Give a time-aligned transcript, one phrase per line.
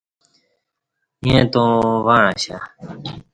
[1.25, 2.59] ییں تاوں وعں اشیہ